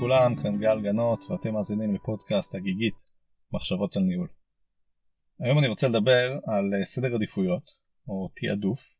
לכולם, 0.00 0.36
כאן 0.42 0.58
גל 0.58 0.80
גנות 0.80 1.24
ואתם 1.30 1.54
מאזינים 1.54 1.94
לפודקאסט 1.94 2.54
הגיגית 2.54 2.94
מחשבות 3.52 3.96
על 3.96 4.02
ניהול. 4.02 4.28
היום 5.40 5.58
אני 5.58 5.68
רוצה 5.68 5.88
לדבר 5.88 6.38
על 6.46 6.74
אה, 6.74 6.84
סדר 6.84 7.14
עדיפויות 7.14 7.70
או 8.08 8.28
תעדוף 8.36 8.94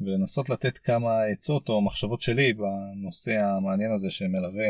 ולנסות 0.00 0.50
לתת 0.50 0.78
כמה 0.78 1.22
עצות 1.22 1.68
או 1.68 1.80
מחשבות 1.84 2.20
שלי 2.20 2.52
בנושא 2.52 3.40
המעניין 3.40 3.90
הזה 3.92 4.10
שמלווה 4.10 4.68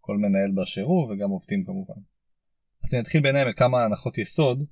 כל 0.00 0.16
מנהל 0.16 0.50
באשר 0.54 0.82
הוא 0.82 1.12
וגם 1.12 1.30
עובדים 1.30 1.64
כמובן. 1.64 2.00
אז 2.84 2.94
אני 2.94 3.02
אתחיל 3.02 3.22
ביניהם 3.22 3.48
מכמה 3.48 3.84
הנחות 3.84 4.18
יסוד. 4.18 4.64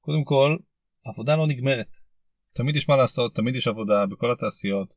קודם 0.00 0.24
כל, 0.24 0.56
עבודה 1.04 1.36
לא 1.36 1.46
נגמרת. 1.46 1.96
תמיד 2.52 2.76
יש 2.76 2.88
מה 2.88 2.96
לעשות, 2.96 3.34
תמיד 3.34 3.56
יש 3.56 3.68
עבודה 3.68 4.06
בכל 4.06 4.32
התעשיות 4.32 4.94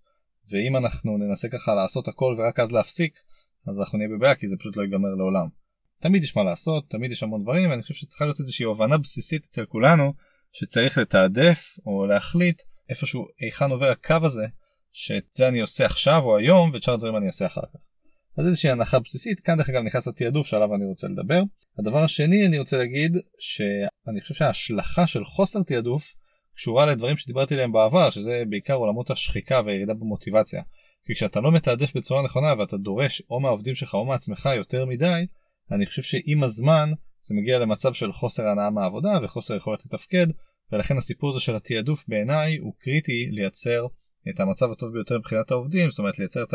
ואם 0.50 0.78
אנחנו 0.78 1.17
ננסה 1.17 1.50
ככה 1.50 1.76
לעשות 1.76 2.08
הכל 2.08 2.36
ורק 2.38 2.59
אז 2.59 2.72
להפסיק 2.72 3.20
אז 3.68 3.80
אנחנו 3.80 3.98
נהיה 3.98 4.09
בבעיה 4.18 4.36
כי 4.36 4.48
זה 4.48 4.55
פשוט 4.59 4.77
לא 4.77 4.81
ייגמר 4.81 5.09
לעולם. 5.18 5.48
תמיד 6.02 6.23
יש 6.23 6.36
מה 6.36 6.44
לעשות, 6.44 6.90
תמיד 6.90 7.12
יש 7.12 7.23
המון 7.23 7.44
דברים, 7.44 7.70
ואני 7.70 7.81
חושב 7.81 7.94
שצריכה 7.94 8.26
להיות 8.26 8.40
איזושהי 8.40 8.66
הבנה 8.66 8.98
בסיסית 8.98 9.44
אצל 9.44 9.66
כולנו 9.66 10.13
שצריך 10.54 10.98
לתעדף 10.98 11.77
או 11.86 12.05
להחליט 12.05 12.62
איפשהו 12.90 13.26
היכן 13.40 13.72
עובר 13.72 13.91
הקו 13.91 14.16
הזה 14.23 14.48
שאת 14.91 15.23
זה 15.34 15.48
אני 15.48 15.59
עושה 15.59 15.86
עכשיו 15.86 16.22
או 16.23 16.38
היום 16.38 16.72
ואת 16.73 16.84
שאר 16.84 16.94
הדברים 16.94 17.16
אני 17.16 17.27
אעשה 17.27 17.45
אחר 17.45 17.62
כך. 17.73 17.80
אז 18.38 18.48
איזושהי 18.48 18.72
הנחה 18.72 19.00
בסיסית, 19.00 19.40
כאן 19.40 19.58
דרך 19.58 19.70
אגב 19.70 19.84
נכנס 19.84 20.08
התעדוף 20.08 20.48
שעליו 20.48 20.76
אני 20.76 20.86
רוצה 20.86 21.08
לדבר. 21.08 21.41
הדבר 21.80 22.03
השני 22.03 22.48
אני 22.48 22.59
רוצה 22.59 22.78
להגיד 22.78 23.17
שאני 23.39 24.22
חושב 24.22 24.34
שההשלכה 24.34 25.08
של 25.08 25.26
חוסר 25.26 25.64
תעדוף 25.64 26.14
קשורה 26.55 26.86
לדברים 26.86 27.17
שדיברתי 27.17 27.53
עליהם 27.53 27.72
בעבר 27.72 28.09
שזה 28.09 28.44
בעיקר 28.50 28.73
עולמות 28.73 29.12
השחיקה 29.12 29.62
והירידה 29.66 29.94
במוטיבציה. 29.94 30.62
כי 31.10 31.16
כשאתה 31.16 31.40
לא 31.40 31.52
מתעדף 31.52 31.96
בצורה 31.96 32.24
נכונה 32.24 32.54
ואתה 32.60 32.78
דורש 32.78 33.22
או 33.30 33.40
מהעובדים 33.40 33.76
שלך 33.76 33.94
או 33.94 34.06
מעצמך 34.06 34.50
יותר 34.56 34.86
מדי, 34.86 35.26
אני 35.72 35.86
חושב 35.86 36.02
שעם 36.02 36.44
הזמן 36.44 36.90
זה 37.20 37.36
מגיע 37.36 37.60
למצב 37.60 37.94
של 37.94 38.12
חוסר 38.12 38.48
הנאה 38.48 38.70
מהעבודה 38.70 39.20
וחוסר 39.24 39.56
יכולת 39.56 39.86
לתפקד, 39.86 40.28
ולכן 40.72 40.98
הסיפור 40.98 41.30
הזה 41.30 41.40
של 41.40 41.56
התעדוף 41.56 42.06
בעיניי 42.08 42.58
הוא 42.58 42.74
קריטי 42.80 43.28
לייצר 43.30 43.86
את 44.30 44.40
המצב 44.40 44.72
הטוב 44.72 44.94
ביותר 44.94 45.18
מבחינת 45.18 45.52
העובדים, 45.52 45.90
זאת 45.90 46.00
אומרת 46.00 46.20
לייצר 46.20 46.44
את 46.44 46.54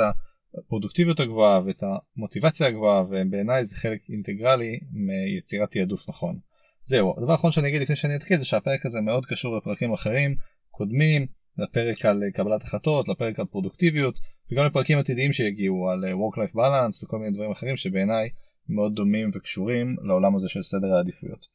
הפרודוקטיביות 0.58 1.20
הגבוהה 1.20 1.60
ואת 1.66 1.82
המוטיבציה 2.16 2.66
הגבוהה, 2.66 3.02
ובעיניי 3.02 3.64
זה 3.64 3.76
חלק 3.76 4.00
אינטגרלי 4.08 4.80
מיצירת 4.92 5.70
תעדוף 5.70 6.08
נכון. 6.08 6.38
זהו, 6.84 7.14
הדבר 7.18 7.32
האחרון 7.32 7.52
שאני 7.52 7.68
אגיד 7.68 7.82
לפני 7.82 7.96
שאני 7.96 8.16
אתחיל 8.16 8.38
זה 8.38 8.44
שהפרק 8.44 8.86
הזה 8.86 9.00
מאוד 9.00 9.26
קשור 9.26 9.56
לפרקים 9.56 9.92
אחרים 9.92 10.34
קודמים, 10.70 11.26
לפרק 11.58 12.04
על 12.04 12.22
קבלת 12.34 12.62
החלטות, 12.62 13.08
לפרק 13.08 13.38
על 13.38 13.46
פרודוקטיביות, 13.46 14.18
וגם 14.52 14.64
לפרקים 14.66 14.98
עתידיים 14.98 15.32
שיגיעו 15.32 15.90
על 15.90 16.04
אה, 16.04 16.12
work-life 16.12 16.54
balance 16.54 17.04
וכל 17.04 17.18
מיני 17.18 17.32
דברים 17.32 17.50
אחרים 17.50 17.76
שבעיניי 17.76 18.28
מאוד 18.68 18.94
דומים 18.94 19.30
וקשורים 19.34 19.96
לעולם 20.02 20.34
הזה 20.36 20.48
של 20.48 20.62
סדר 20.62 20.94
העדיפויות. 20.94 21.46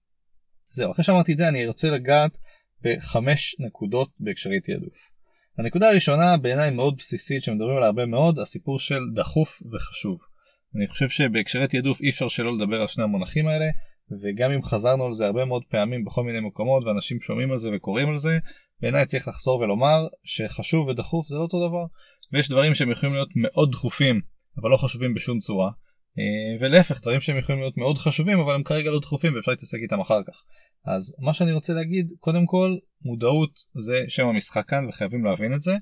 זהו, 0.68 0.92
אחרי 0.92 1.06
שאמרתי 1.06 1.34
את 1.34 1.38
זה 1.38 1.48
אני 1.48 1.68
רוצה 1.68 1.92
לגעת 1.92 2.38
בחמש 2.82 3.56
נקודות 3.60 4.10
בהקשרי 4.20 4.60
תעדוף. 4.60 5.12
הנקודה 5.58 5.90
הראשונה 5.90 6.38
בעיניי 6.38 6.70
מאוד 6.70 6.96
בסיסית 6.98 7.44
שמדברים 7.44 7.76
עליה 7.76 7.86
הרבה 7.86 8.06
מאוד, 8.06 8.40
הסיפור 8.40 8.80
של 8.80 9.00
דחוף 9.16 9.62
וחשוב. 9.74 10.20
אני 10.76 10.88
חושב 10.88 11.10
שבהקשרי 11.10 11.68
תעדוף 11.68 12.02
אי 12.02 12.10
אפשר 12.10 12.28
שלא 12.28 12.58
לדבר 12.58 12.82
על 12.82 12.88
שני 12.88 13.04
המונחים 13.04 13.48
האלה, 13.48 13.66
וגם 14.22 14.52
אם 14.52 14.64
חזרנו 14.64 15.06
על 15.06 15.14
זה 15.14 15.26
הרבה 15.26 15.46
מאוד 15.46 15.64
פעמים 15.70 16.06
בכל 16.06 16.24
מיני 16.24 16.40
מקומות 16.40 16.84
ואנשים 16.84 17.22
שומעים 17.22 17.52
על 17.52 17.58
זה 17.58 17.70
וקוראים 17.76 18.10
על 18.10 18.18
זה, 18.18 18.38
בעיניי 18.82 19.06
צריך 19.06 19.28
לחזור 19.28 19.60
ולומר 19.60 20.08
שחשוב 20.24 20.88
ודחוף 20.88 21.28
זה 21.28 21.36
לא 21.36 21.42
אותו 21.42 21.68
דבר. 21.68 21.86
ויש 22.34 22.50
דברים 22.50 22.76
שהם 22.76 22.92
יכולים 22.92 23.16
להיות 23.16 23.30
מאוד 23.36 23.72
דחופים 23.72 24.22
אבל 24.58 24.70
לא 24.70 24.78
חשובים 24.78 25.14
בשום 25.14 25.40
צורה 25.40 25.72
אה, 26.20 26.58
ולהפך 26.60 27.02
דברים 27.02 27.20
שהם 27.20 27.38
יכולים 27.38 27.62
להיות 27.62 27.78
מאוד 27.78 27.98
חשובים 27.98 28.40
אבל 28.40 28.56
הם 28.56 28.64
כרגע 28.64 28.92
לא 28.92 29.00
דחופים 29.00 29.36
ואפשר 29.36 29.52
להתעסק 29.52 29.78
איתם 29.82 30.00
אחר 30.00 30.24
כך. 30.28 30.44
אז 30.86 31.16
מה 31.20 31.34
שאני 31.34 31.52
רוצה 31.52 31.74
להגיד 31.74 32.10
קודם 32.20 32.46
כל 32.46 32.76
מודעות 33.02 33.60
זה 33.78 34.04
שם 34.08 34.28
המשחק 34.28 34.66
כאן 34.68 34.86
וחייבים 34.90 35.26
להבין 35.26 35.54
את 35.54 35.62
זה 35.62 35.76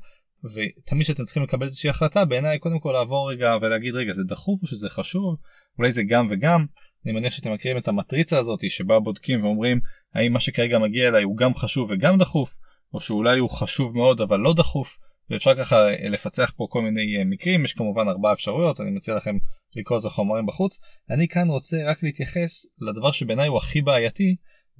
ותמיד 0.44 1.06
שאתם 1.06 1.26
צריכים 1.26 1.44
לקבל 1.44 1.66
איזושהי 1.66 1.90
החלטה 1.90 2.26
בעיניי 2.26 2.60
קודם 2.60 2.80
כל 2.80 2.92
לעבור 2.92 3.32
רגע 3.32 3.56
ולהגיד 3.62 3.96
רגע 3.96 4.14
זה 4.14 4.24
דחוף 4.24 4.62
או 4.62 4.68
שזה 4.68 4.90
חשוב 4.90 5.36
אולי 5.80 5.92
זה 5.92 6.04
גם 6.04 6.28
וגם 6.30 6.66
אני 7.06 7.14
מניח 7.14 7.34
שאתם 7.34 7.54
מכירים 7.54 7.78
את 7.78 7.88
המטריצה 7.88 8.40
הזאת 8.40 8.60
שבה 8.70 9.00
בודקים 9.00 9.44
ואומרים 9.44 9.80
האם 10.14 10.34
מה 10.34 10.40
שכרגע 10.40 10.80
מגיע 10.80 11.08
אליי 11.08 11.24
הוא 11.24 11.38
גם 11.38 11.56
חשוב 11.56 11.92
וגם 11.92 12.18
דחוף 12.18 12.58
או 12.94 13.00
שאולי 13.00 13.40
הוא 13.40 13.50
חשוב 13.50 13.98
מאוד 13.98 14.22
אבל 14.22 14.40
לא 14.40 14.54
דחוף 14.54 14.98
ואפשר 15.30 15.56
ככה 15.56 15.76
אה, 15.76 16.10
לפצח 16.10 16.52
פה 16.58 16.68
כל 16.70 16.82
מיני 16.82 17.18
אה, 17.18 17.24
מקרים. 17.26 17.66
יש 17.66 17.74
כמובן 17.74 18.08
ארבע 18.08 18.34
אפשרויות 18.34 18.82
אני 18.82 18.92
מציע 18.92 19.16
לכם 19.16 19.38
לקרוא 19.76 19.98
איזה 19.98 20.10
חומרים 20.10 20.46
בחוץ. 20.46 20.80
אני 21.10 21.28
כאן 21.28 21.50
רוצה 21.50 21.78
רק 21.86 22.04
להתייחס 22.04 22.66
לדבר 22.82 23.12
שבעיניי 23.12 23.48
הוא 23.48 23.58
הכי 23.58 23.82
בעייתי 23.82 24.36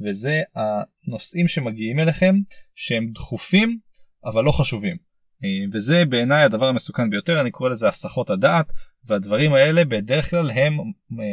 וזה 0.06 0.42
הנושאים 0.56 1.48
שמגיעים 1.48 2.00
אליכם 2.00 2.36
שהם 2.76 3.12
דחופים 3.14 3.80
אבל 4.26 4.44
לא 4.44 4.52
חשובים. 4.52 4.98
אה, 5.44 5.70
וזה 5.74 6.06
בעיניי 6.06 6.44
הדבר 6.44 6.66
המסוכן 6.66 7.10
ביותר 7.10 7.42
אני 7.42 7.52
קורא 7.52 7.70
לזה 7.70 7.88
הסחות 7.88 8.30
הדעת 8.30 8.72
והדברים 9.06 9.54
האלה 9.54 9.86
בדרך 9.86 10.30
כלל 10.30 10.52
הם 10.52 10.78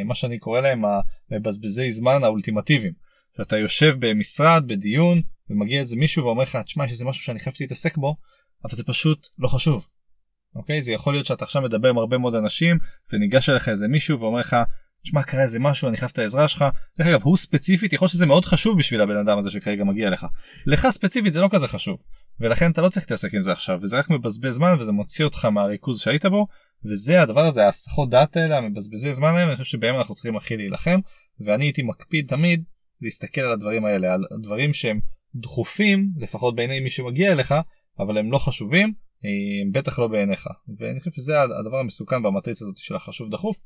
מה 0.07 0.15
שאני 0.15 0.39
קורא 0.39 0.61
להם 0.61 0.83
המבזבזי 1.31 1.93
זמן 1.93 2.25
האולטימטיביים. 2.25 2.93
שאתה 3.37 3.59
יושב 3.59 3.95
במשרד 3.99 4.65
בדיון 4.67 5.23
ומגיע 5.51 5.81
איזה 5.81 5.97
מישהו 5.97 6.25
ואומר 6.25 6.43
לך 6.43 6.57
תשמע 6.57 6.85
יש 6.85 6.93
איזה 6.93 7.05
משהו 7.05 7.25
שאני 7.25 7.41
חייב 7.41 7.57
להתעסק 7.61 7.97
בו 7.97 8.17
אבל 8.65 8.75
זה 8.75 8.85
פשוט 8.85 9.29
לא 9.39 9.49
חשוב. 9.49 9.89
אוקיי 10.55 10.83
זה 10.83 10.93
יכול 10.93 11.15
להיות 11.15 11.27
שאתה 11.27 11.45
עכשיו 11.45 11.63
מדבר 11.63 11.89
עם 11.89 11.99
הרבה 11.99 12.19
מאוד 12.19 12.35
אנשים 12.35 12.79
וניגש 13.13 13.49
אליך 13.49 13.69
איזה 13.69 13.89
מישהו 13.89 14.21
ואומר 14.21 14.41
לך 14.41 14.57
תשמע 15.03 15.23
קרה 15.23 15.43
איזה 15.43 15.59
משהו 15.59 15.89
אני 15.89 15.97
חייב 15.97 16.11
את 16.13 16.19
העזרה 16.19 16.49
שלך. 16.49 16.65
דרך 16.99 17.07
אגב 17.07 17.23
הוא 17.23 17.37
ספציפית 17.37 17.93
יכול 17.93 18.07
להיות 18.07 18.13
שזה 18.13 18.27
מאוד 18.27 18.45
חשוב 18.45 18.79
בשביל 18.79 19.01
הבן 19.01 19.17
אדם 19.17 19.39
הזה 19.39 19.51
שכרגע 19.51 19.85
מגיע 19.85 20.11
לך. 20.11 20.27
לך 20.67 20.89
ספציפית 20.91 21.33
זה 21.33 21.41
לא 21.41 21.49
כזה 21.53 21.69
חשוב 21.69 21.99
ולכן 22.41 22.71
אתה 22.71 22.83
לא 22.83 22.89
צריך 22.89 23.07
להתעסק 23.07 23.35
עם 23.35 23.43
זה 23.43 23.53
עכשיו 23.53 23.79
וזה 23.83 23.99
רק 23.99 24.11
מבזבז 24.11 24.55
זמן 24.55 24.77
וזה 24.81 24.93
מוציא 24.93 25.25
אותך 25.25 25.45
מהריכוז 25.45 26.01
שהיית 26.01 26.27
בו 26.27 26.47
וזה 26.85 27.23
הדבר 27.23 27.45
הזה 27.45 27.65
ההסחות 27.65 28.11
דעת 28.11 28.37
האלה 28.37 28.57
המבזבזי 28.57 29.13
זמן 29.13 29.29
האלה 29.29 29.49
אני 29.49 29.57
חושב 29.57 29.71
שבהם 29.71 29.99
אנחנו 29.99 30.15
צריכים 30.15 30.37
הכי 30.37 30.57
להילחם 30.57 31.01
ואני 31.41 31.65
הייתי 31.65 31.83
מקפיד 31.83 32.29
תמיד 32.29 32.65
להסתכל 33.01 33.41
על 33.41 33.53
הדברים 33.53 33.85
האלה 33.85 34.15
על 34.15 34.23
דברים 34.43 34.73
שהם 34.73 35.01
דחופים 35.35 36.11
לפחות 36.17 36.57
בעיני 36.57 36.81
מי 36.81 36.91
שמגיע 36.91 37.33
אליך 37.33 37.55
אבל 37.99 38.19
הם 38.19 38.33
לא 38.33 38.39
חשובים 38.39 38.93
בטח 39.73 39.99
לא 39.99 40.09
בעיניך 40.09 40.47
ואני 40.79 40.99
חושב 40.99 41.11
שזה 41.11 41.43
הדבר 41.43 41.77
המסוכן 41.77 42.23
במטריצה 42.23 42.65
הזאת 42.65 42.77
של 42.77 42.97
החשוב 42.97 43.31
דחוף 43.31 43.57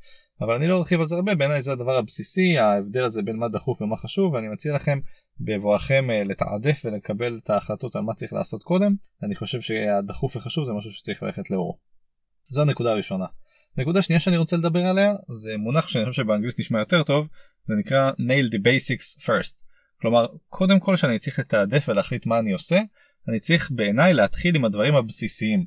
אבל 0.40 0.54
אני 0.54 0.66
לא 0.66 0.78
ארחיב 0.78 1.00
על 1.00 1.06
זה 1.06 1.14
הרבה 1.14 1.34
בעיניי 1.34 1.62
זה 1.62 1.72
הדבר 1.72 1.96
הבסיסי 1.96 2.58
ההבדל 2.58 3.04
הזה 3.04 3.22
בין 3.22 3.36
מה 3.36 3.48
דחוף 3.48 3.82
ומה 3.82 3.96
חשוב 3.96 4.32
ואני 4.32 4.48
מציע 4.48 4.74
לכם 4.74 4.98
בבואכם 5.40 6.10
אה, 6.10 6.24
לתעדף 6.24 6.82
ולקבל 6.84 7.40
את 7.44 7.50
ההחלטות 7.50 7.96
על 7.96 8.02
מה 8.02 8.14
צריך 8.14 8.32
לעשות 8.32 8.62
קודם 8.62 8.94
אני 9.22 9.34
חושב 9.34 9.60
שהדחוף 9.60 10.36
וחשוב 10.36 10.64
זה 10.64 10.72
משהו 10.72 10.92
שצריך 10.92 11.22
ללכת 11.22 11.50
לאורו. 11.50 11.78
זו 12.48 12.62
הנקודה 12.62 12.92
הראשונה. 12.92 13.24
נקודה 13.76 14.02
שנייה 14.02 14.20
שאני 14.20 14.36
רוצה 14.36 14.56
לדבר 14.56 14.86
עליה 14.86 15.12
זה 15.28 15.56
מונח 15.56 15.88
שאני 15.88 16.04
חושב 16.04 16.22
שבאנגלית 16.22 16.60
נשמע 16.60 16.78
יותר 16.78 17.02
טוב 17.02 17.28
זה 17.60 17.74
נקרא 17.78 18.10
nail 18.10 18.54
the 18.54 18.58
basics 18.58 19.22
first 19.22 19.67
כלומר 20.00 20.26
קודם 20.48 20.81
כל 20.81 20.97
שאני 20.97 21.19
צריך 21.19 21.38
לתעדף 21.38 21.88
ולהחליט 21.88 22.26
מה 22.26 22.38
אני 22.38 22.53
עושה 22.53 22.78
אני 23.28 23.38
צריך 23.38 23.70
בעיניי 23.70 24.14
להתחיל 24.14 24.56
עם 24.56 24.64
הדברים 24.64 24.94
הבסיסיים. 24.94 25.64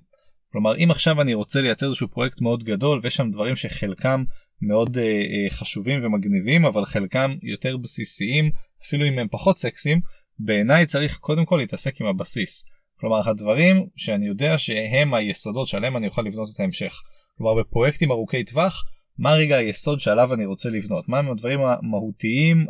כלומר 0.51 0.77
אם 0.77 0.91
עכשיו 0.91 1.21
אני 1.21 1.33
רוצה 1.33 1.61
לייצר 1.61 1.85
איזשהו 1.85 2.07
פרויקט 2.07 2.41
מאוד 2.41 2.63
גדול 2.63 2.99
ויש 3.03 3.15
שם 3.15 3.31
דברים 3.31 3.55
שחלקם 3.55 4.23
מאוד 4.61 4.97
אה, 4.97 5.03
אה, 5.03 5.49
חשובים 5.49 6.05
ומגניבים 6.05 6.65
אבל 6.65 6.85
חלקם 6.85 7.35
יותר 7.41 7.77
בסיסיים 7.77 8.51
אפילו 8.85 9.07
אם 9.07 9.19
הם 9.19 9.27
פחות 9.31 9.57
סקסיים 9.57 10.01
בעיניי 10.39 10.85
צריך 10.85 11.17
קודם 11.17 11.45
כל 11.45 11.57
להתעסק 11.57 12.01
עם 12.01 12.07
הבסיס. 12.07 12.65
כלומר 12.99 13.29
הדברים 13.29 13.85
שאני 13.95 14.27
יודע 14.27 14.57
שהם 14.57 15.13
היסודות 15.13 15.67
שעליהם 15.67 15.97
אני 15.97 16.07
אוכל 16.07 16.21
לבנות 16.21 16.49
את 16.55 16.59
ההמשך. 16.59 16.93
כלומר 17.37 17.61
בפרויקטים 17.61 18.11
ארוכי 18.11 18.43
טווח 18.43 18.83
מה 19.17 19.33
רגע 19.33 19.55
היסוד 19.55 19.99
שעליו 19.99 20.33
אני 20.33 20.45
רוצה 20.45 20.69
לבנות 20.69 21.09
מה 21.09 21.19
הם 21.19 21.31
הדברים 21.31 21.59
המהותיים 21.61 22.65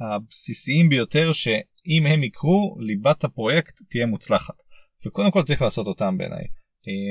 הבסיסיים 0.00 0.88
ביותר 0.88 1.32
שאם 1.32 2.06
הם 2.06 2.24
יקרו 2.24 2.76
ליבת 2.80 3.24
הפרויקט 3.24 3.78
תהיה 3.90 4.06
מוצלחת. 4.06 4.54
וקודם 5.06 5.30
כל 5.30 5.42
צריך 5.42 5.62
לעשות 5.62 5.86
אותם 5.86 6.18
בעיניי. 6.18 6.44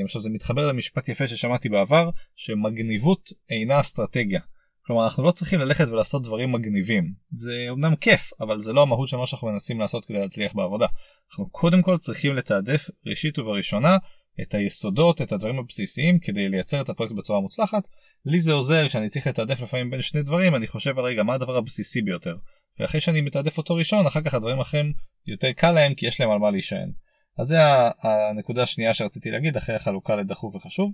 עכשיו 0.05 0.21
זה 0.21 0.29
מתחבר 0.29 0.67
למשפט 0.67 1.09
יפה 1.09 1.27
ששמעתי 1.27 1.69
בעבר 1.69 2.09
שמגניבות 2.35 3.29
אינה 3.49 3.79
אסטרטגיה. 3.79 4.41
כלומר 4.85 5.03
אנחנו 5.03 5.23
לא 5.23 5.31
צריכים 5.31 5.59
ללכת 5.59 5.87
ולעשות 5.87 6.23
דברים 6.23 6.51
מגניבים 6.51 7.13
זה 7.31 7.67
אמנם 7.71 7.95
כיף 7.95 8.29
אבל 8.39 8.59
זה 8.59 8.73
לא 8.73 8.81
המהות 8.81 9.07
של 9.07 9.17
מה 9.17 9.25
שאנחנו 9.25 9.47
מנסים 9.47 9.79
לעשות 9.79 10.05
כדי 10.05 10.17
להצליח 10.17 10.53
בעבודה. 10.55 10.87
אנחנו 11.31 11.49
קודם 11.49 11.81
כל 11.81 11.97
צריכים 11.97 12.35
לתעדף 12.35 12.89
ראשית 13.05 13.39
ובראשונה 13.39 13.97
את 14.41 14.53
היסודות 14.53 15.21
את 15.21 15.31
הדברים 15.31 15.59
הבסיסיים 15.59 16.19
כדי 16.19 16.49
לייצר 16.49 16.81
את 16.81 16.89
הפרויקט 16.89 17.15
בצורה 17.15 17.39
מוצלחת. 17.39 17.83
לי 18.25 18.39
זה 18.39 18.53
עוזר 18.53 18.87
כשאני 18.87 19.09
צריך 19.09 19.27
לתעדף 19.27 19.61
לפעמים 19.61 19.89
בין 19.89 20.01
שני 20.01 20.21
דברים 20.21 20.55
אני 20.55 20.67
חושב 20.67 20.99
על 20.99 21.05
רגע 21.05 21.23
מה 21.23 21.33
הדבר 21.33 21.57
הבסיסי 21.57 22.01
ביותר 22.01 22.35
ואחרי 22.79 23.01
שאני 23.01 23.21
מתעדף 23.21 23.57
אותו 23.57 23.75
ראשון 23.75 24.05
אחר 24.05 24.21
כך 24.21 24.33
הדברים 24.33 24.59
האחרים 24.59 24.93
יותר 25.27 25.51
קל 25.51 25.71
להם 25.71 25.93
כי 25.93 26.07
יש 26.07 26.19
להם 26.19 26.31
על 26.31 26.39
מה 26.39 26.51
להישען. 26.51 26.91
אז 27.37 27.47
זה 27.47 27.57
הנקודה 28.03 28.63
השנייה 28.63 28.93
שרציתי 28.93 29.31
להגיד 29.31 29.57
אחרי 29.57 29.75
החלוקה 29.75 30.15
לדחוף 30.15 30.55
וחשוב. 30.55 30.91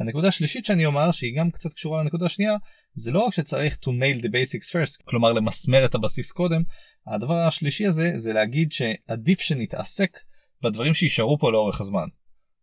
הנקודה 0.00 0.28
השלישית 0.28 0.64
שאני 0.64 0.86
אומר 0.86 1.10
שהיא 1.12 1.36
גם 1.38 1.50
קצת 1.50 1.72
קשורה 1.72 2.02
לנקודה 2.02 2.26
השנייה 2.26 2.56
זה 2.94 3.12
לא 3.12 3.24
רק 3.24 3.34
שצריך 3.34 3.74
to 3.74 3.88
nail 3.88 4.24
the 4.24 4.28
basics 4.28 4.72
first 4.72 5.02
כלומר 5.04 5.32
למסמר 5.32 5.84
את 5.84 5.94
הבסיס 5.94 6.32
קודם 6.32 6.62
הדבר 7.06 7.34
השלישי 7.34 7.86
הזה 7.86 8.10
זה 8.14 8.32
להגיד 8.32 8.72
שעדיף 8.72 9.40
שנתעסק 9.40 10.18
בדברים 10.62 10.94
שישארו 10.94 11.38
פה 11.38 11.52
לאורך 11.52 11.80
הזמן. 11.80 12.08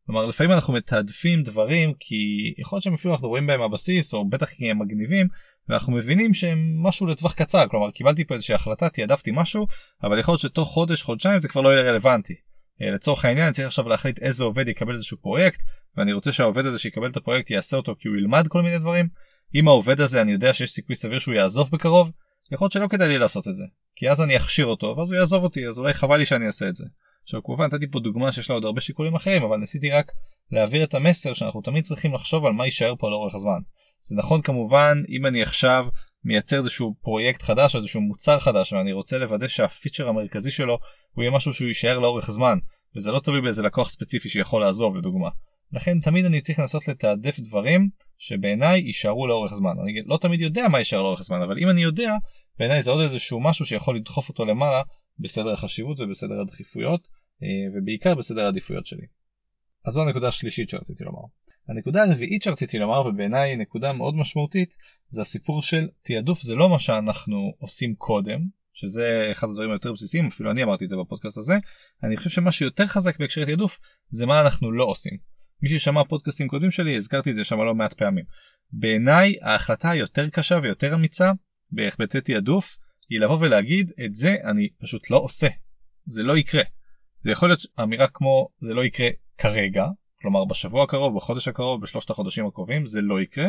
כלומר 0.06 0.26
לפעמים 0.26 0.52
אנחנו 0.52 0.74
מתעדפים 0.74 1.44
דברים 1.44 1.94
כי 2.00 2.16
יכול 2.58 2.76
להיות 2.76 2.84
שהם 2.84 2.94
אפילו 2.94 3.14
אנחנו 3.14 3.28
רואים 3.28 3.48
בהם 3.48 3.62
הבסיס 3.62 4.14
או 4.14 4.30
בטח 4.30 4.50
כי 4.50 4.72
הם 4.72 4.80
מגניבים 4.80 5.28
ואנחנו 5.70 5.94
מבינים 5.94 6.34
שהם 6.34 6.84
משהו 6.84 7.08
לטווח 7.08 7.34
קצר 7.34 7.68
כלומר 7.68 7.92
קיבלתי 7.92 8.26
פה 8.26 8.34
איזושהי 8.34 8.56
החלטה 8.56 8.90
תעדפתי 8.90 9.32
משהו 9.34 9.68
אבל 10.04 10.20
יכול 10.20 10.32
להיות 10.32 10.42
שתוך 10.42 10.70
חודש 10.70 11.04
חודשיים 11.04 11.40
זה 11.40 11.48
כבר 11.48 11.62
לא 11.62 11.70
יהיה 11.70 11.92
רלוונטי. 11.92 12.34
אה, 12.82 12.92
לצורך 12.92 13.26
העניין 13.26 13.54
צריך 13.54 13.68
עכשיו 13.68 13.90
להחליט 13.90 14.20
איזה 14.20 14.44
עובד 14.44 14.68
יקבל 14.68 14.94
איזשהו 14.94 15.18
פרויקט 15.18 15.60
ואני 15.98 16.14
רוצה 16.14 16.32
שהעובד 16.32 16.66
הזה 16.66 16.80
שיקבל 16.80 17.10
את 17.10 17.18
הפרויקט 17.18 17.50
יעשה 17.50 17.78
אותו 17.78 17.96
כי 18.00 18.08
הוא 18.08 18.18
ילמד 18.18 18.48
כל 18.48 18.62
מיני 18.62 18.80
דברים. 18.80 19.08
אם 19.56 19.68
העובד 19.68 20.02
הזה 20.02 20.22
אני 20.22 20.32
יודע 20.32 20.54
שיש 20.54 20.72
סיכוי 20.72 20.96
סביר 20.96 21.20
שהוא 21.20 21.36
יעזוב 21.36 21.70
בקרוב 21.72 22.12
יכול 22.52 22.66
להיות 22.66 22.72
שלא 22.72 22.88
כדאי 22.88 23.08
לי 23.08 23.18
לעשות 23.18 23.48
את 23.48 23.56
זה 23.56 23.64
כי 23.96 24.10
אז 24.10 24.22
אני 24.22 24.38
אכשיר 24.38 24.66
אותו 24.66 24.96
ואז 24.98 25.12
הוא 25.12 25.20
יעזוב 25.20 25.44
אותי 25.44 25.68
אז 25.68 25.80
אולי 25.80 25.94
חבל 25.94 26.18
לי 26.18 26.26
שאני 26.26 26.48
אעשה 26.48 26.70
את 26.70 26.76
זה. 26.76 26.86
עכשיו 27.26 27.44
כמובן 27.44 27.66
נתתי 27.66 27.92
פה 27.92 28.00
דוגמה 28.00 28.32
שיש 28.32 28.50
לה 28.50 28.56
עוד 28.56 28.66
הרבה 28.66 28.82
שיקולים 28.82 29.16
אחרים 29.16 29.44
אבל 29.44 29.58
ניסיתי 29.58 29.92
רק 29.92 30.12
להעביר 30.52 30.84
את 30.84 30.94
המסר 30.94 31.34
שאנחנו 31.34 31.62
תמיד 31.62 31.84
צריכים 31.84 32.14
לחשוב 32.14 32.46
על 32.46 32.54
מה 32.54 32.66
יישאר 32.66 32.94
פה 33.00 33.10
לאורך 33.10 33.36
הזמן. 33.36 33.60
זה 34.00 34.16
נכון 34.16 34.42
כמובן 34.42 35.02
אם 35.10 35.26
אני 35.26 35.42
עכשיו 35.42 35.88
מייצר 36.24 36.58
איזשהו 36.58 36.96
פרויקט 37.02 37.42
חדש 37.42 37.76
או 37.76 37.80
איזשהו 37.80 38.02
מוצר 38.02 38.40
חדש 38.40 38.74
ואני 38.74 38.92
רוצה 38.92 39.18
לוודא 39.18 39.48
שהפיצ'ר 39.48 40.10
המרכזי 40.10 40.52
שלו 40.52 40.80
הוא 41.12 41.24
יהיה 41.24 41.32
משהו 41.32 41.54
שהוא 41.54 41.68
יישאר 41.68 42.00
לאורך 42.00 42.32
זמן 42.32 42.58
וזה 42.96 43.12
לא 43.12 43.20
תלוי 43.20 43.42
באיזה 43.42 43.62
לקוח 43.62 43.90
ספציפי 43.90 44.30
שיכול 44.30 44.62
לעזוב 44.62 44.96
לדוגמה. 44.96 45.30
לכן 45.74 46.00
תמיד 46.00 46.26
אני 46.26 46.42
צריך 46.42 46.60
לנסות 46.60 46.88
לתעדף 46.88 47.40
דברים 47.40 47.90
שבעיניי 48.18 48.80
יישארו 48.80 49.28
לאורך 49.28 49.54
זמן. 49.54 49.74
אני 49.84 50.02
לא 50.06 50.18
תמיד 50.22 50.42
יודע 50.42 50.68
מה 50.68 50.78
יישאר 50.78 51.02
לאורך 51.02 51.22
זמן 51.22 51.42
אבל 51.42 51.58
אם 51.58 51.70
אני 51.70 51.84
יודע 51.84 52.16
בעיניי 52.60 52.82
זה 52.82 52.92
עוד 52.92 53.02
איזשהו 53.02 53.40
משהו 53.40 53.66
שיכול 53.66 53.96
לדחוף 53.96 54.30
אותו 54.30 54.46
למעלה 54.46 54.82
בסדר 55.20 55.52
החשיבות 55.52 56.00
ובסדר 56.00 56.42
הדחיפויות 56.42 57.08
אה, 57.44 57.48
ובעיקר 57.74 58.16
בסדר 58.16 58.46
העדיפויות 58.46 58.86
שלי. 58.86 59.06
אז 59.86 59.94
זו 59.94 60.02
הנקודה 60.02 60.28
השלישית 60.28 60.70
שרציתי 60.70 61.04
לומר. 61.04 61.22
הנקודה 61.70 62.04
הרביעית 62.04 62.42
שרציתי 62.42 62.80
לומר 62.80 63.08
ובעיניי 63.08 63.56
נקודה 63.56 63.94
מאוד 63.94 64.16
משמעותית 64.16 64.76
זה 65.08 65.22
הסיפור 65.22 65.62
של 65.62 65.88
תעדוף 66.02 66.42
זה 66.42 66.56
לא 66.56 66.70
מה 66.70 66.80
שאנחנו 66.80 67.54
עושים 67.58 67.96
קודם 67.96 68.40
שזה 68.74 69.28
אחד 69.32 69.48
הדברים 69.50 69.72
היותר 69.72 69.94
בסיסיים 69.94 70.28
אפילו 70.28 70.52
אני 70.52 70.64
אמרתי 70.64 70.86
את 70.86 70.90
זה 70.90 70.96
בפודקאסט 70.98 71.38
הזה 71.38 71.54
אני 72.04 72.18
חושב 72.18 72.30
שמה 72.30 72.52
שיותר 72.52 72.86
חזק 72.86 73.20
בהקשר 73.20 73.46
תעדוף 73.46 73.80
זה 74.10 74.26
מה 74.26 74.42
אנחנו 74.42 74.72
לא 74.72 74.84
עושים. 74.84 75.18
מי 75.62 75.70
ששמע 75.70 76.04
פודקאסטים 76.04 76.48
קודמים 76.48 76.72
שלי 76.72 76.96
הזכרתי 76.96 77.30
את 77.30 77.36
זה 77.36 77.44
שם 77.44 77.60
לא 77.60 77.76
מעט 77.76 77.94
פעמים. 77.94 78.26
בעיניי 78.72 79.36
ההחלטה 79.42 79.90
היותר 79.90 80.30
קשה 80.30 80.60
ויותר 80.64 80.94
אמיצה 80.94 81.32
בהיבטי 81.72 82.22
תעדוף 82.22 82.78
היא 83.10 83.20
לבוא 83.20 83.38
ולהגיד 83.40 83.92
את 84.06 84.16
זה 84.16 84.36
אני 84.44 84.70
פשוט 84.82 85.10
לא 85.10 85.18
עושה. 85.18 85.48
זה 86.06 86.24
לא 86.24 86.38
יקרה. 86.38 86.64
זה 87.22 87.32
יכול 87.32 87.50
להיות 87.50 87.62
אמירה 87.84 88.08
כמו 88.08 88.50
זה 88.60 88.74
לא 88.74 88.86
יקרה 88.86 89.10
כרגע 89.38 89.86
כלומר 90.22 90.46
בשבוע 90.46 90.84
הקרוב 90.84 91.16
בחודש 91.16 91.48
הקרוב 91.48 91.82
בשלושת 91.82 92.10
החודשים 92.10 92.46
הקרובים 92.46 92.86
זה 92.86 93.02
לא 93.02 93.22
יקרה 93.22 93.48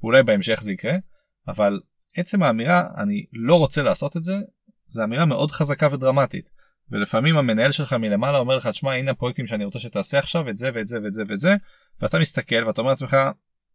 ואולי 0.00 0.22
בהמשך 0.22 0.60
זה 0.62 0.72
יקרה 0.72 0.94
אבל 1.48 1.80
עצם 2.16 2.42
האמירה 2.42 2.82
אני 2.96 3.24
לא 3.32 3.54
רוצה 3.54 3.82
לעשות 3.82 4.16
את 4.16 4.24
זה 4.24 4.34
זה 4.86 5.04
אמירה 5.04 5.24
מאוד 5.24 5.50
חזקה 5.50 5.88
ודרמטית 5.92 6.50
ולפעמים 6.90 7.36
המנהל 7.36 7.72
שלך 7.72 7.92
מלמעלה 7.92 8.38
אומר 8.38 8.56
לך 8.56 8.66
תשמע 8.66 8.92
הנה 8.92 9.10
הפרויקטים 9.10 9.46
שאני 9.46 9.64
רוצה 9.64 9.78
שתעשה 9.78 10.18
עכשיו 10.18 10.48
את 10.48 10.58
זה 10.58 10.70
ואת 10.74 10.88
זה 10.88 10.98
ואת 11.04 11.12
זה 11.12 11.22
ואת 11.28 11.40
זה 11.40 11.54
ואתה 12.00 12.18
מסתכל 12.18 12.64
ואתה 12.66 12.80
אומר 12.80 12.90
לעצמך 12.90 13.16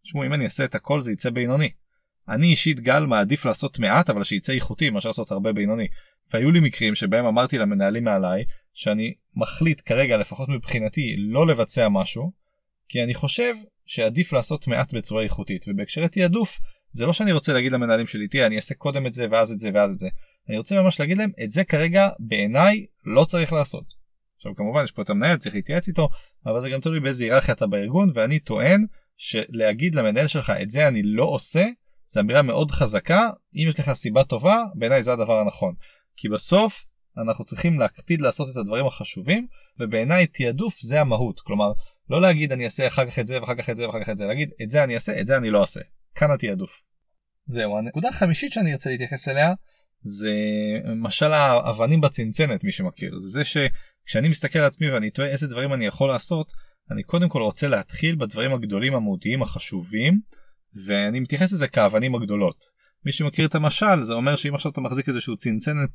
תשמעו 0.04 0.24
אם 0.26 0.34
אני 0.34 0.44
אעשה 0.44 0.66
את 0.66 0.76
הכל 0.76 1.02
זה 1.02 1.12
יצא 1.12 1.30
בינוני. 1.30 1.70
אני 2.30 2.48
אישית 2.48 2.80
גל 2.80 3.06
מעדיף 3.06 3.46
לעשות 3.46 3.80
מעט 3.80 4.10
אבל 4.10 4.24
שיצא 4.24 4.54
איכותי 4.54 4.90
מאשר 4.90 5.10
לעשות 5.10 5.32
הרבה 5.32 5.54
בינוני. 5.54 5.88
והיו 6.34 6.52
לי 6.52 6.60
מקרים 6.60 6.96
שבהם 6.96 7.26
אמרתי 7.26 7.58
למנהלים 7.58 8.04
מעליי 8.04 8.44
שאני 8.74 9.14
מחליט 9.36 9.82
כרגע 9.86 10.18
לפחות 10.18 10.50
מבחינתי 10.50 11.16
לא 11.18 11.48
לבצע 11.48 11.90
משהו 11.90 12.32
כי 12.90 13.04
אני 13.04 13.14
חושב 13.14 13.54
שעדיף 13.86 14.34
לעשות 14.34 14.68
מעט 14.68 14.94
בצורה 14.94 15.24
איכותית 15.24 15.66
ובהקשרי 15.68 16.08
תעדוף 16.08 16.60
זה 16.92 17.06
לא 17.06 17.14
שאני 17.14 17.32
רוצה 17.32 17.54
להגיד 17.54 17.72
למנהלים 17.72 18.08
שלי 18.08 18.28
תראה 18.28 18.46
אני 18.46 18.56
אעשה 18.56 18.76
קודם 18.76 19.08
את 19.08 19.14
זה 19.14 19.28
ואז 19.32 19.52
את 19.52 19.60
זה 19.60 19.70
ואז 19.74 19.92
את 19.92 20.00
זה 20.00 20.08
אני 20.50 20.58
רוצה 20.58 20.82
ממש 20.82 21.00
להגיד 21.00 21.18
להם 21.18 21.32
את 21.44 21.52
זה 21.52 21.64
כרגע 21.64 22.10
בעיניי 22.20 22.86
לא 23.06 23.26
צריך 23.26 23.54
לעשות. 23.54 23.86
עכשיו 24.38 24.56
כמובן 24.56 24.84
יש 24.84 24.92
פה 24.92 25.02
את 25.02 25.10
המנהל 25.10 25.38
צריך 25.38 25.56
להתייעץ 25.56 25.88
איתו 25.88 26.10
אבל 26.46 26.62
זה 26.62 26.70
גם 26.70 26.80
תלוי 26.80 27.00
באיזה 27.00 27.24
היררכיה 27.24 27.54
אתה 27.54 27.68
בארגון 27.68 28.10
ואני 28.16 28.40
טוען 28.40 28.86
שלהגיד 29.18 29.96
למנהל 29.96 30.28
שלך 30.28 30.54
את 30.62 30.70
זה 30.70 30.88
אני 30.88 31.02
לא 31.04 31.24
עושה 31.24 31.66
זה 32.14 32.20
אמירה 32.20 32.42
מאוד 32.42 32.72
חזקה 32.72 33.30
אם 33.56 33.66
יש 33.68 33.80
לך 33.80 33.92
סיבה 33.92 34.24
טובה 34.24 34.64
בעיניי 34.76 35.04
זה 35.04 35.14
הדבר 35.14 35.40
הנכון. 35.40 35.74
כי 36.16 36.30
בסוף 36.30 36.86
אנחנו 37.18 37.46
צריכים 37.46 37.80
להקפיד 37.80 38.22
לעשות 38.22 38.48
את 38.52 38.58
הדברים 38.58 38.86
החשובים 38.86 39.48
ובעיניי 39.80 40.28
תעדוף 40.28 40.82
זה 40.82 41.02
המהות. 41.02 41.40
כלומר 41.40 41.72
לא 42.10 42.22
להגיד 42.22 42.52
אני 42.52 42.66
אעשה 42.66 42.88
אחר 42.88 43.10
כך 43.10 43.20
את 43.20 43.28
זה 43.28 43.42
ואחר 43.42 43.56
כך 43.56 43.70
את 43.70 43.78
זה 43.78 43.88
ואחר 43.88 44.04
כך 44.04 44.10
את 44.10 44.18
זה 44.18 44.26
להגיד 44.26 44.50
את 44.64 44.70
זה 44.70 44.84
אני 44.84 44.96
אעשה 44.96 45.20
את 45.20 45.28
זה 45.28 45.38
אני 45.38 45.50
לא 45.50 45.62
אעשה 45.62 45.80
כאן 46.16 46.32
התעדוף. 46.32 46.84
זהו 47.48 47.78
הנקודה 47.78 48.10
החמישית 48.10 48.54
שאני 48.54 48.72
ארצה 48.72 48.90
להתייחס 48.90 49.28
אליה 49.28 49.54
זה 50.02 50.34
משל 50.96 51.34
האבנים 51.34 52.02
בצנצנת 52.02 52.64
מי 52.64 52.72
שמכיר. 52.72 53.18
זה 53.18 53.30
זה 53.30 53.44
שכשאני 53.46 54.30
מסתכל 54.30 54.60
על 54.60 54.66
עצמי 54.66 54.92
ואני 54.92 55.10
תוהה 55.10 55.30
איזה 55.30 55.48
דברים 55.48 55.74
אני 55.74 55.86
יכול 55.86 56.10
לעשות 56.10 56.52
אני 56.92 57.04
קודם 57.04 57.30
כל 57.30 57.42
רוצה 57.42 57.68
להתחיל 57.68 58.16
בדברים 58.16 58.54
הגדולים 58.54 58.96
המהותיים 58.96 59.42
החשובים 59.42 60.20
ואני 60.86 61.20
מתייחס 61.20 61.54
לזה 61.54 61.68
כאבנים 61.68 62.16
הגדולות. 62.16 62.64
מי 63.06 63.12
שמכיר 63.12 63.48
את 63.48 63.56
המשל 63.56 64.02
זה 64.02 64.14
אומר 64.14 64.36
שאם 64.36 64.56
עכשיו 64.56 64.72
אתה 64.72 64.82
מחזיק 64.82 65.10
איזשהו 65.10 65.38
צנצנת 65.38 65.90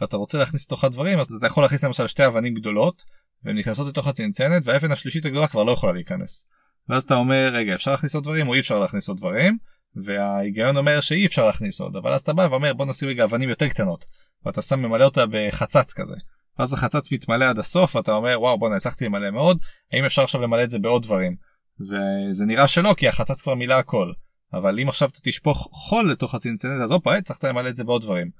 ואתה 0.00 0.16
רוצה 0.16 0.38
להכניס 0.38 0.66
לתוך 0.66 0.84
הדברים 0.84 1.18
אז 1.18 1.34
אתה 1.34 1.46
יכול 1.46 1.64
להכניס 1.64 1.84
למשל 1.84 2.06
שתי 2.06 2.26
אבנים 2.26 2.54
גדולות 2.54 3.02
והן 3.44 3.58
נכנסות 3.58 3.88
לתוך 3.88 4.06
הצנצנת 4.06 4.62
והאבן 4.64 4.92
השלישית 4.92 5.24
הגדולה 5.24 5.48
כבר 5.48 5.64
לא 5.64 5.72
יכולה 5.72 5.92
להיכנס. 5.92 6.46
ואז 6.88 7.02
אתה 7.02 7.14
אומר 7.14 7.50
רגע 7.52 7.74
אפשר 7.74 7.90
להכניס 7.90 8.14
עוד 8.14 8.24
דברים 8.24 8.48
או 8.48 8.54
אי 8.54 8.60
אפשר 8.60 8.78
להכניס 8.78 9.08
עוד 9.08 9.18
דברים 9.18 9.58
וההיגיון 9.96 10.76
אומר 10.76 11.00
שאי 11.00 11.26
אפשר 11.26 11.46
להכניס 11.46 11.80
עוד 11.80 11.96
אבל 11.96 12.12
אז 12.12 12.20
אתה 12.20 12.32
בא 12.32 12.48
ואומר 12.50 12.72
בוא 12.72 12.86
נשים 12.86 13.08
רגע 13.08 13.24
אבנים 13.24 13.48
יותר 13.48 13.68
קטנות 13.68 14.04
ואתה 14.46 14.62
שם 14.62 14.80
ממלא 14.80 15.04
אותה 15.04 15.24
בחצץ 15.30 15.92
כזה. 15.92 16.14
ואז 16.58 16.72
החצץ 16.72 17.12
מתמלא 17.12 17.44
עד 17.44 17.58
הסוף 17.58 17.96
ואתה 17.96 18.12
אומר 18.12 18.40
וואו 18.40 18.58
בואנה 18.58 18.76
הצלחתי 18.76 19.04
למלא 19.04 19.30
מאוד 19.30 19.58
האם 19.92 20.04
אפשר 20.04 20.22
עכשיו 20.22 20.40
למלא 20.40 20.64
את 20.64 20.70
זה 20.70 20.78
בעוד 20.78 21.02
דברים. 21.02 21.36
וזה 21.80 22.46
נראה 22.46 22.68
שלא 22.68 22.94
כי 22.96 23.08
החצץ 23.08 23.42
כבר 23.42 23.54
מילא 23.54 23.74
הכל 23.74 24.12
אבל 24.52 24.80
אם 24.80 24.88
עכשיו 24.88 25.08
אתה 25.08 25.18
תשפוך 25.22 25.68
חול 25.72 26.10
לתוך 26.12 26.34
הצנצנת 26.34 26.80
אז 26.82 26.90
הופה 26.90 27.16
הצלחת 27.16 27.44
למלא 27.44 27.68
את 27.68 27.76
זה 27.76 27.84
בעוד 27.84 28.02
דברים. 28.02 28.30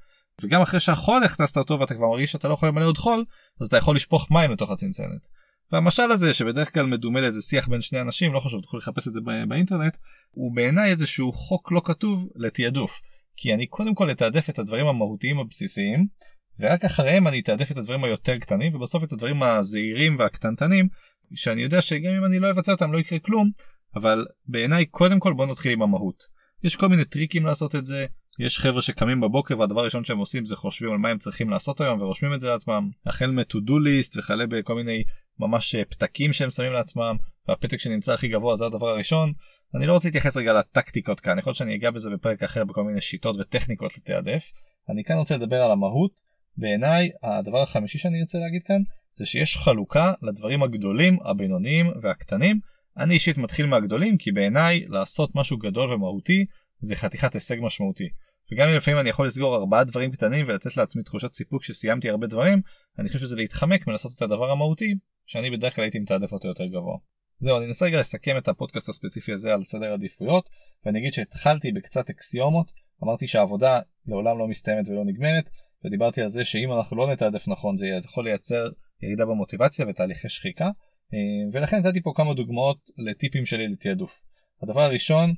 וגם 0.43 0.63
אחרי 0.63 0.81
שהחול 0.81 1.25
הכנסת 1.25 1.57
אותו 1.57 1.81
ואתה 1.81 1.95
כבר 1.95 2.09
מרגיש 2.09 2.33
שאתה 2.33 2.49
לא 2.49 2.55
יכול 2.55 2.69
למלא 2.69 2.87
עוד 2.87 2.99
חול 2.99 3.25
אז 3.61 3.67
אתה 3.67 3.77
יכול 3.77 3.97
לשפוך 3.97 4.31
מים 4.31 4.53
לתוך 4.53 4.71
הצנצנת. 4.71 5.29
והמשל 5.73 6.11
הזה 6.11 6.35
שבדרך 6.35 6.75
כלל 6.75 6.87
מדומה 6.87 7.21
לאיזה 7.21 7.43
שיח 7.43 7.69
בין 7.69 7.81
שני 7.81 8.01
אנשים 8.01 8.33
לא 8.33 8.41
חשוב 8.41 8.63
תוכלו 8.63 8.79
לחפש 8.79 9.09
את 9.09 9.13
זה 9.13 9.21
באינטרנט 9.49 9.97
הוא 10.31 10.55
בעיניי 10.55 10.91
איזשהו 10.91 11.33
חוק 11.33 11.73
לא 11.73 11.83
כתוב 11.85 12.29
לתעדוף 12.37 13.01
כי 13.37 13.55
אני 13.55 13.67
קודם 13.67 13.95
כל 13.95 14.11
אתעדף 14.11 14.51
את 14.51 14.59
הדברים 14.59 14.87
המהותיים 14.87 15.39
הבסיסיים 15.39 16.07
ורק 16.61 16.85
אחריהם 16.85 17.29
אני 17.29 17.41
אתעדף 17.41 17.71
את 17.71 17.77
הדברים 17.77 18.05
היותר 18.05 18.39
קטנים 18.39 18.75
ובסוף 18.75 19.05
את 19.05 19.13
הדברים 19.13 19.43
הזעירים 19.43 20.19
והקטנטנים 20.19 20.89
שאני 21.35 21.63
יודע 21.63 21.81
שגם 21.81 22.13
אם 22.19 22.25
אני 22.25 22.39
לא 22.39 22.51
אבצע 22.51 22.73
אותם 22.73 22.93
לא 22.93 22.99
יקרה 22.99 23.19
כלום 23.19 23.51
אבל 23.97 24.27
בעיניי 24.47 24.87
קודם 24.87 25.21
כל 25.21 25.33
בוא 25.33 25.47
נתחיל 25.47 25.73
עם 25.73 25.83
המהות. 25.83 26.25
יש 26.63 26.77
כל 26.77 26.89
מיני 26.89 27.05
טריקים 27.05 27.47
לעשות 27.47 27.75
את 27.75 27.87
זה 27.87 28.07
יש 28.39 28.59
חבר'ה 28.61 28.83
שקמים 28.83 29.21
בבוקר 29.21 29.59
והדבר 29.59 29.81
הראשון 29.81 30.05
שהם 30.05 30.19
עושים 30.19 30.45
זה 30.45 30.57
חושבים 30.57 30.93
על 30.93 30.99
מה 30.99 31.09
הם 31.09 31.19
צריכים 31.19 31.51
לעשות 31.51 31.81
היום 31.81 32.01
ורושמים 32.01 32.35
את 32.35 32.41
זה 32.41 32.49
לעצמם 32.49 32.91
החל 33.07 33.31
מ-to-do 33.31 33.71
list 33.71 34.19
וכלה 34.19 34.47
בכל 34.47 34.75
מיני 34.75 35.05
ממש 35.39 35.75
אה, 35.75 35.85
פתקים 35.85 36.33
שהם 36.33 36.51
שמים 36.51 36.73
לעצמם 36.73 37.17
והפתק 37.49 37.77
שנמצא 37.77 38.15
הכי 38.15 38.29
גבוה 38.29 38.57
זה 38.57 38.67
הדבר 38.67 38.89
הראשון. 38.89 39.33
אני 39.75 39.87
לא 39.87 39.93
רוצה 39.93 40.09
להתייחס 40.09 40.37
רגע 40.37 40.53
לטקטיקות 40.53 41.21
כאן 41.21 41.39
יכול 41.39 41.51
להיות 41.51 41.57
שאני 41.57 41.75
אגע 41.75 41.91
בזה 41.91 42.11
בפרק 42.11 42.43
אחר 42.43 42.65
בכל 42.65 42.85
מיני 42.85 43.01
שיטות 43.01 43.37
וטכניקות 43.41 43.97
לתעדף. 43.97 44.53
אני 44.89 45.05
כאן 45.05 45.17
רוצה 45.17 45.37
לדבר 45.37 45.63
על 45.63 45.71
המהות 45.71 46.21
בעיניי 46.57 47.11
הדבר 47.23 47.63
החמישי 47.63 47.99
שאני 47.99 48.21
רוצה 48.21 48.39
להגיד 48.39 48.63
כאן 48.63 48.83
זה 49.15 49.27
שיש 49.27 49.57
חלוקה 49.57 50.13
לדברים 50.23 50.63
הגדולים 50.63 51.19
הבינוניים 51.25 51.91
והקטנים 52.01 52.61
אני 52.97 53.15
אישית 53.15 53.39
מתחיל 53.39 53.67
מהגדולים 53.67 54.19
כי 54.19 54.33
בעיניי 54.33 54.85
לעשות 54.89 55.31
משהו 55.35 55.59
גדול 55.59 55.93
ומהותי 55.93 56.47
זה 56.81 56.97
חתיכת 56.97 57.35
הישג 57.35 57.57
משמעותי. 57.61 58.09
וגם 58.53 58.69
אם 58.69 58.77
לפעמים 58.77 59.01
אני 59.01 59.09
יכול 59.09 59.27
לסגור 59.27 59.57
ארבעה 59.57 59.85
דברים 59.85 60.11
קטנים 60.11 60.45
ולתת 60.49 60.77
לעצמי 60.77 61.03
תחושת 61.03 61.33
סיפוק 61.33 61.65
שסיימתי 61.65 62.11
הרבה 62.11 62.27
דברים, 62.27 62.61
אני 62.99 63.09
חושב 63.09 63.19
שזה 63.19 63.37
להתחמק 63.37 63.87
מלעשות 63.87 64.13
את 64.17 64.23
הדבר 64.23 64.51
המהותי, 64.51 64.95
שאני 65.27 65.51
בדרך 65.51 65.77
כלל 65.77 65.85
הייתי 65.85 65.99
מתעדף 65.99 66.33
אותו 66.33 66.49
יותר 66.49 66.67
גבוה. 66.67 66.97
זהו, 67.39 67.57
אני 67.59 67.67
אנסה 67.67 67.87
רגע 67.87 67.99
לסכם 67.99 68.37
את 68.39 68.49
הפודקאסט 68.49 68.89
הספציפי 68.89 69.33
הזה 69.33 69.55
על 69.55 69.65
סדר 69.65 69.93
עדיפויות, 69.93 70.49
ואני 70.87 70.99
אגיד 70.99 71.13
שהתחלתי 71.13 71.73
בקצת 71.73 72.11
אקסיומות, 72.11 72.73
אמרתי 73.05 73.27
שהעבודה 73.27 73.81
לעולם 74.07 74.39
לא 74.39 74.49
מסתיימת 74.49 74.89
ולא 74.89 75.05
נגמרת, 75.05 75.51
ודיברתי 75.85 76.23
על 76.23 76.29
זה 76.29 76.45
שאם 76.45 76.73
אנחנו 76.73 76.97
לא 76.97 77.13
נתעדף 77.13 77.49
נכון 77.49 77.77
זה 77.77 77.87
יכול 78.05 78.25
לייצר 78.25 78.69
ירידה 79.03 79.27
במוטיבציה 79.27 79.87
ותהליכי 79.89 80.29
שחיקה, 80.29 80.69
ולכן 81.53 81.77
נתתי 81.77 82.03
פה 82.03 82.13
כמה 82.17 82.35
דוגמאות 82.35 82.91
לטיפים 82.99 83.47
שלי 83.47 83.69
לתעדוף. 83.69 84.23
הדבר 84.63 84.81
הראשון 84.81 85.35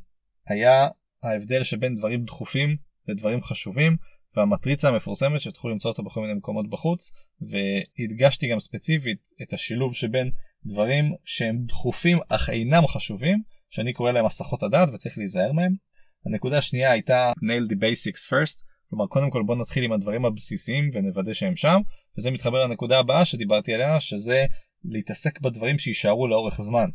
היה 0.47 0.89
ההבדל 1.23 1.63
שבין 1.63 1.95
דברים 1.95 2.25
דחופים 2.25 2.77
לדברים 3.09 3.43
חשובים 3.43 3.97
והמטריצה 4.37 4.89
המפורסמת 4.89 5.41
שתוכלו 5.41 5.71
למצוא 5.71 5.91
אותה 5.91 6.03
בכל 6.03 6.21
מיני 6.21 6.35
מקומות 6.35 6.71
בחוץ 6.71 7.13
והדגשתי 7.41 8.49
גם 8.49 8.59
ספציפית 8.59 9.19
את 9.43 9.53
השילוב 9.53 9.95
שבין 9.95 10.31
דברים 10.67 11.15
שהם 11.25 11.65
דחופים 11.67 12.19
אך 12.29 12.51
אינם 12.51 12.87
חשובים 12.87 13.43
שאני 13.71 13.93
קורא 13.93 14.13
להם 14.13 14.27
הסחות 14.27 14.63
הדעת 14.63 14.89
וצריך 14.95 15.19
להיזהר 15.19 15.53
מהם. 15.53 15.75
הנקודה 16.27 16.59
השנייה 16.59 16.91
הייתה 16.91 17.33
nail 17.37 17.73
the 17.73 17.77
basics 17.77 18.31
first 18.31 18.63
כלומר 18.91 19.07
קודם 19.07 19.31
כל 19.31 19.43
בוא 19.43 19.57
נתחיל 19.57 19.85
עם 19.85 19.93
הדברים 19.93 20.25
הבסיסיים 20.25 20.91
ונוודא 20.93 21.33
שהם 21.33 21.57
שם 21.57 21.81
וזה 22.19 22.31
מתחבר 22.31 22.67
לנקודה 22.67 22.99
הבאה 22.99 23.25
שדיברתי 23.25 23.75
עליה 23.75 24.01
שזה 24.01 24.47
להתעסק 24.85 25.41
בדברים 25.41 25.79
שיישארו 25.79 26.29
לאורך 26.29 26.61
זמן. 26.61 26.91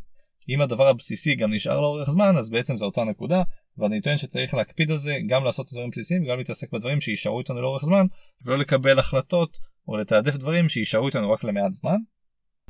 אם 0.48 0.60
הדבר 0.60 0.88
הבסיסי 0.88 1.34
גם 1.34 1.52
נשאר 1.52 1.80
לאורך 1.80 2.10
זמן 2.10 2.36
אז 2.36 2.50
בעצם 2.50 2.76
זה 2.76 2.84
אותה 2.84 3.04
נקודה 3.04 3.42
ואני 3.78 4.00
טוען 4.00 4.16
שצריך 4.16 4.54
להקפיד 4.54 4.90
על 4.90 4.98
זה 4.98 5.16
גם 5.28 5.44
לעשות 5.44 5.72
דברים 5.72 5.90
בסיסיים 5.90 6.22
וגם 6.24 6.38
להתעסק 6.38 6.72
בדברים 6.72 7.00
שיישארו 7.00 7.38
איתנו 7.38 7.60
לאורך 7.60 7.84
זמן 7.84 8.06
ולא 8.44 8.58
לקבל 8.58 8.98
החלטות 8.98 9.58
או 9.88 9.96
לתעדף 9.96 10.34
דברים 10.34 10.68
שיישארו 10.68 11.06
איתנו 11.06 11.32
רק 11.32 11.44
למעט 11.44 11.72
זמן. 11.72 11.96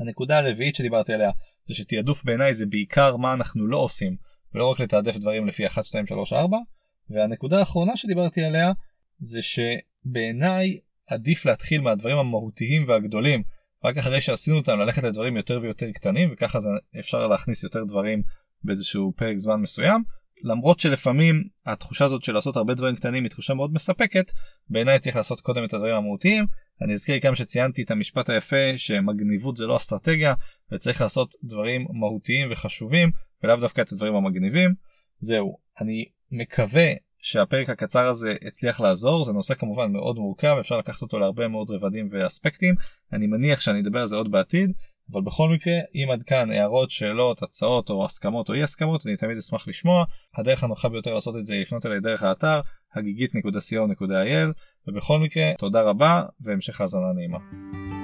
הנקודה 0.00 0.38
הרביעית 0.38 0.74
שדיברתי 0.74 1.12
עליה 1.12 1.30
זה 1.64 1.74
שתעדוף 1.74 2.24
בעיניי 2.24 2.54
זה 2.54 2.66
בעיקר 2.66 3.16
מה 3.16 3.32
אנחנו 3.32 3.66
לא 3.66 3.76
עושים 3.76 4.16
ולא 4.54 4.70
רק 4.70 4.80
לתעדף 4.80 5.16
דברים 5.16 5.46
לפי 5.46 5.66
1, 5.66 5.84
2, 5.84 6.06
3, 6.06 6.32
4 6.32 6.56
והנקודה 7.10 7.58
האחרונה 7.58 7.96
שדיברתי 7.96 8.44
עליה 8.44 8.72
זה 9.18 9.40
שבעיניי 9.42 10.78
עדיף 11.06 11.44
להתחיל 11.44 11.80
מהדברים 11.80 12.18
המהותיים 12.18 12.84
והגדולים 12.86 13.42
רק 13.84 13.96
אחרי 13.96 14.20
שעשינו 14.20 14.56
אותם 14.56 14.78
ללכת 14.78 15.02
לדברים 15.02 15.36
יותר 15.36 15.60
ויותר 15.62 15.92
קטנים 15.92 16.30
וככה 16.32 16.60
זה 16.60 16.68
אפשר 16.98 17.26
להכניס 17.26 17.64
יותר 17.64 17.84
דברים 17.84 18.22
באיזשהו 18.64 19.12
פרק 19.16 19.36
זמן 19.36 19.60
מסוים. 19.60 20.02
למרות 20.44 20.80
שלפעמים 20.80 21.44
התחושה 21.66 22.04
הזאת 22.04 22.24
של 22.24 22.32
לעשות 22.32 22.56
הרבה 22.56 22.74
דברים 22.74 22.96
קטנים 22.96 23.24
היא 23.24 23.30
תחושה 23.30 23.54
מאוד 23.54 23.72
מספקת 23.72 24.32
בעיניי 24.68 24.98
צריך 24.98 25.16
לעשות 25.16 25.40
קודם 25.40 25.64
את 25.64 25.74
הדברים 25.74 25.94
המהותיים. 25.94 26.46
אני 26.82 26.92
אזכיר 26.92 27.20
כאן 27.20 27.34
שציינתי 27.34 27.82
את 27.82 27.90
המשפט 27.90 28.30
היפה 28.30 28.76
שמגניבות 28.76 29.56
זה 29.56 29.66
לא 29.66 29.76
אסטרטגיה 29.76 30.34
וצריך 30.72 31.00
לעשות 31.00 31.34
דברים 31.44 31.86
מהותיים 31.90 32.48
וחשובים 32.52 33.10
ולאו 33.42 33.56
דווקא 33.56 33.80
את 33.80 33.92
הדברים 33.92 34.14
המגניבים. 34.14 34.74
זהו 35.20 35.58
אני 35.80 36.04
מקווה 36.30 36.92
שהפרק 37.20 37.70
הקצר 37.70 38.08
הזה 38.08 38.34
הצליח 38.46 38.80
לעזור 38.80 39.24
זה 39.24 39.32
נושא 39.32 39.54
כמובן 39.54 39.92
מאוד 39.92 40.16
מורכב 40.16 40.56
אפשר 40.60 40.78
לקחת 40.78 41.02
אותו 41.02 41.18
להרבה 41.18 41.48
מאוד 41.48 41.70
רבדים 41.70 42.08
ואספקטים 42.12 42.74
אני 43.12 43.26
מניח 43.26 43.60
שאני 43.60 43.80
אדבר 43.80 44.00
על 44.00 44.06
זה 44.06 44.16
עוד 44.16 44.30
בעתיד 44.30 44.72
אבל 45.12 45.22
בכל 45.22 45.48
מקרה 45.48 45.74
אם 45.94 46.08
עד 46.12 46.22
כאן 46.22 46.50
הערות 46.50 46.90
שאלות 46.90 47.42
הצעות 47.42 47.90
או 47.90 48.04
הסכמות 48.04 48.48
או 48.48 48.54
אי 48.54 48.62
הסכמות 48.62 49.06
אני 49.06 49.16
תמיד 49.16 49.36
אשמח 49.36 49.68
לשמוע 49.68 50.04
הדרך 50.36 50.64
הנוחה 50.64 50.88
ביותר 50.88 51.14
לעשות 51.14 51.36
את 51.36 51.46
זה 51.46 51.54
היא 51.54 51.60
לפנות 51.60 51.86
אליי 51.86 52.00
דרך 52.00 52.22
האתר 52.22 52.60
הגיגית.co.il 52.94 54.52
ובכל 54.88 55.18
מקרה 55.18 55.52
תודה 55.58 55.82
רבה 55.82 56.22
והמשך 56.40 56.80
האזנה 56.80 57.12
נעימה. 57.14 57.97